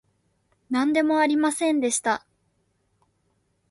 [0.71, 2.25] なんでもありませんでした